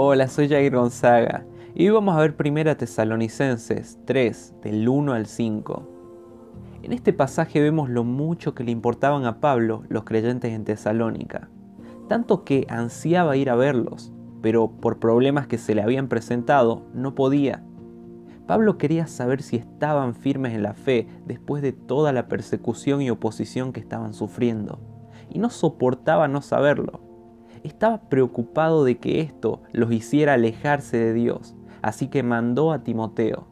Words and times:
Hola, 0.00 0.28
soy 0.28 0.48
Jair 0.48 0.76
Gonzaga 0.76 1.44
y 1.74 1.88
hoy 1.88 1.94
vamos 1.94 2.14
a 2.14 2.20
ver 2.20 2.36
Primera 2.36 2.76
Tesalonicenses 2.76 3.98
3, 4.04 4.54
del 4.62 4.88
1 4.88 5.12
al 5.12 5.26
5. 5.26 5.88
En 6.84 6.92
este 6.92 7.12
pasaje 7.12 7.60
vemos 7.60 7.90
lo 7.90 8.04
mucho 8.04 8.54
que 8.54 8.62
le 8.62 8.70
importaban 8.70 9.24
a 9.24 9.40
Pablo 9.40 9.82
los 9.88 10.04
creyentes 10.04 10.52
en 10.52 10.62
Tesalónica, 10.62 11.48
tanto 12.08 12.44
que 12.44 12.64
ansiaba 12.70 13.36
ir 13.36 13.50
a 13.50 13.56
verlos, 13.56 14.12
pero 14.40 14.70
por 14.70 15.00
problemas 15.00 15.48
que 15.48 15.58
se 15.58 15.74
le 15.74 15.82
habían 15.82 16.06
presentado 16.06 16.86
no 16.94 17.16
podía. 17.16 17.64
Pablo 18.46 18.78
quería 18.78 19.08
saber 19.08 19.42
si 19.42 19.56
estaban 19.56 20.14
firmes 20.14 20.54
en 20.54 20.62
la 20.62 20.74
fe 20.74 21.08
después 21.26 21.60
de 21.60 21.72
toda 21.72 22.12
la 22.12 22.28
persecución 22.28 23.02
y 23.02 23.10
oposición 23.10 23.72
que 23.72 23.80
estaban 23.80 24.14
sufriendo, 24.14 24.78
y 25.28 25.40
no 25.40 25.50
soportaba 25.50 26.28
no 26.28 26.40
saberlo. 26.40 27.07
Estaba 27.64 28.08
preocupado 28.08 28.84
de 28.84 28.98
que 28.98 29.20
esto 29.20 29.62
los 29.72 29.92
hiciera 29.92 30.34
alejarse 30.34 30.96
de 30.96 31.12
Dios, 31.12 31.56
así 31.82 32.08
que 32.08 32.22
mandó 32.22 32.72
a 32.72 32.82
Timoteo. 32.84 33.46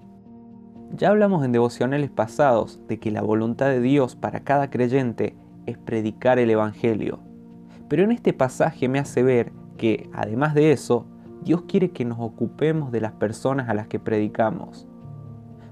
Ya 0.94 1.08
hablamos 1.08 1.44
en 1.44 1.52
devocionales 1.52 2.10
pasados 2.10 2.80
de 2.86 2.98
que 2.98 3.10
la 3.10 3.22
voluntad 3.22 3.66
de 3.66 3.80
Dios 3.80 4.14
para 4.14 4.40
cada 4.40 4.70
creyente 4.70 5.36
es 5.66 5.78
predicar 5.78 6.38
el 6.38 6.50
Evangelio, 6.50 7.18
pero 7.88 8.04
en 8.04 8.12
este 8.12 8.32
pasaje 8.32 8.88
me 8.88 8.98
hace 8.98 9.22
ver 9.22 9.52
que, 9.76 10.08
además 10.12 10.54
de 10.54 10.72
eso, 10.72 11.06
Dios 11.42 11.62
quiere 11.68 11.90
que 11.90 12.04
nos 12.04 12.18
ocupemos 12.20 12.90
de 12.92 13.00
las 13.00 13.12
personas 13.12 13.68
a 13.68 13.74
las 13.74 13.88
que 13.88 13.98
predicamos. 13.98 14.88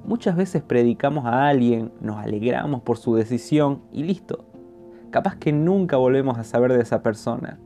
Muchas 0.04 0.36
veces 0.36 0.62
predicamos 0.62 1.24
a 1.26 1.48
alguien, 1.48 1.92
nos 2.00 2.18
alegramos 2.18 2.82
por 2.82 2.98
su 2.98 3.14
decisión 3.14 3.82
y 3.92 4.02
listo. 4.02 4.44
Capaz 5.10 5.36
que 5.36 5.52
nunca 5.52 5.96
volvemos 5.96 6.38
a 6.38 6.44
saber 6.44 6.72
de 6.72 6.82
esa 6.82 7.02
persona. 7.02 7.58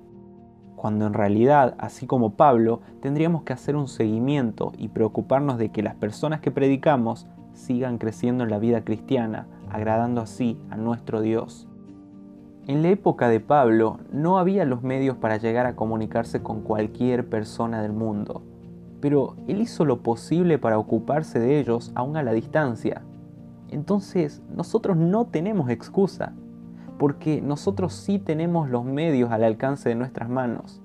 Cuando 0.78 1.08
en 1.08 1.12
realidad, 1.12 1.74
así 1.78 2.06
como 2.06 2.34
Pablo, 2.34 2.82
tendríamos 3.02 3.42
que 3.42 3.52
hacer 3.52 3.74
un 3.74 3.88
seguimiento 3.88 4.70
y 4.78 4.86
preocuparnos 4.86 5.58
de 5.58 5.70
que 5.70 5.82
las 5.82 5.96
personas 5.96 6.38
que 6.38 6.52
predicamos 6.52 7.26
sigan 7.52 7.98
creciendo 7.98 8.44
en 8.44 8.50
la 8.50 8.60
vida 8.60 8.84
cristiana, 8.84 9.48
agradando 9.70 10.20
así 10.20 10.56
a 10.70 10.76
nuestro 10.76 11.20
Dios. 11.20 11.66
En 12.68 12.82
la 12.82 12.90
época 12.90 13.28
de 13.28 13.40
Pablo 13.40 13.98
no 14.12 14.38
había 14.38 14.64
los 14.64 14.82
medios 14.82 15.16
para 15.16 15.36
llegar 15.36 15.66
a 15.66 15.74
comunicarse 15.74 16.44
con 16.44 16.60
cualquier 16.60 17.28
persona 17.28 17.82
del 17.82 17.92
mundo, 17.92 18.42
pero 19.00 19.34
él 19.48 19.60
hizo 19.60 19.84
lo 19.84 20.04
posible 20.04 20.58
para 20.58 20.78
ocuparse 20.78 21.40
de 21.40 21.58
ellos 21.58 21.90
aún 21.96 22.16
a 22.16 22.22
la 22.22 22.32
distancia. 22.32 23.02
Entonces 23.68 24.42
nosotros 24.54 24.96
no 24.96 25.26
tenemos 25.26 25.70
excusa, 25.70 26.34
porque 26.98 27.40
nosotros 27.40 27.94
sí 27.94 28.18
tenemos 28.18 28.68
los 28.68 28.84
medios 28.84 29.30
al 29.30 29.44
alcance 29.44 29.88
de 29.88 29.94
nuestras 29.94 30.28
manos. 30.28 30.82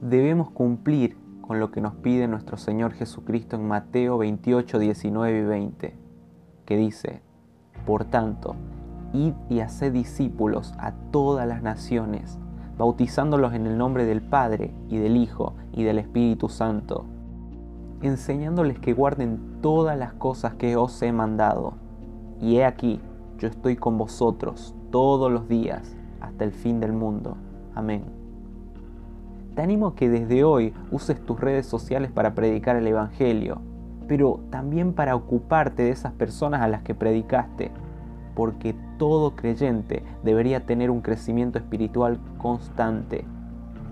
Debemos 0.00 0.50
cumplir 0.50 1.16
con 1.42 1.60
lo 1.60 1.70
que 1.70 1.82
nos 1.82 1.94
pide 1.96 2.26
nuestro 2.26 2.56
Señor 2.56 2.92
Jesucristo 2.94 3.56
en 3.56 3.68
Mateo 3.68 4.16
28, 4.18 4.78
19 4.78 5.38
y 5.38 5.42
20, 5.44 5.96
que 6.64 6.76
dice, 6.76 7.22
Por 7.84 8.06
tanto, 8.06 8.56
Id 9.12 9.34
y 9.50 9.60
haced 9.60 9.92
discípulos 9.92 10.72
a 10.78 10.92
todas 11.10 11.46
las 11.46 11.62
naciones, 11.62 12.38
bautizándolos 12.78 13.52
en 13.52 13.66
el 13.66 13.76
nombre 13.76 14.06
del 14.06 14.22
Padre 14.22 14.72
y 14.88 14.96
del 14.96 15.18
Hijo 15.18 15.54
y 15.72 15.82
del 15.82 15.98
Espíritu 15.98 16.48
Santo, 16.48 17.04
enseñándoles 18.00 18.78
que 18.78 18.94
guarden 18.94 19.60
todas 19.60 19.98
las 19.98 20.14
cosas 20.14 20.54
que 20.54 20.76
os 20.76 21.02
he 21.02 21.12
mandado. 21.12 21.74
Y 22.40 22.56
he 22.56 22.64
aquí, 22.64 23.00
yo 23.38 23.48
estoy 23.48 23.76
con 23.76 23.98
vosotros 23.98 24.74
todos 24.92 25.32
los 25.32 25.48
días 25.48 25.96
hasta 26.20 26.44
el 26.44 26.52
fin 26.52 26.78
del 26.78 26.92
mundo. 26.92 27.36
Amén. 27.74 28.04
Te 29.56 29.62
animo 29.62 29.88
a 29.88 29.94
que 29.96 30.08
desde 30.08 30.44
hoy 30.44 30.72
uses 30.92 31.20
tus 31.26 31.40
redes 31.40 31.66
sociales 31.66 32.12
para 32.12 32.36
predicar 32.36 32.76
el 32.76 32.86
Evangelio, 32.86 33.60
pero 34.06 34.38
también 34.50 34.92
para 34.92 35.16
ocuparte 35.16 35.82
de 35.82 35.90
esas 35.90 36.12
personas 36.12 36.62
a 36.62 36.68
las 36.68 36.82
que 36.82 36.94
predicaste 36.94 37.72
porque 38.34 38.74
todo 38.98 39.36
creyente 39.36 40.02
debería 40.22 40.64
tener 40.64 40.90
un 40.90 41.00
crecimiento 41.00 41.58
espiritual 41.58 42.18
constante. 42.38 43.24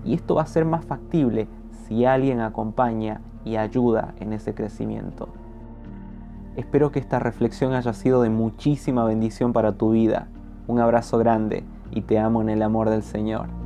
Y 0.03 0.13
esto 0.15 0.35
va 0.35 0.43
a 0.43 0.47
ser 0.47 0.65
más 0.65 0.85
factible 0.85 1.47
si 1.85 2.05
alguien 2.05 2.39
acompaña 2.39 3.21
y 3.45 3.55
ayuda 3.57 4.13
en 4.19 4.33
ese 4.33 4.53
crecimiento. 4.53 5.29
Espero 6.55 6.91
que 6.91 6.99
esta 6.99 7.19
reflexión 7.19 7.73
haya 7.73 7.93
sido 7.93 8.21
de 8.21 8.29
muchísima 8.29 9.05
bendición 9.05 9.53
para 9.53 9.73
tu 9.73 9.91
vida. 9.91 10.27
Un 10.67 10.79
abrazo 10.79 11.17
grande 11.17 11.63
y 11.91 12.01
te 12.01 12.19
amo 12.19 12.41
en 12.41 12.49
el 12.49 12.61
amor 12.61 12.89
del 12.89 13.03
Señor. 13.03 13.60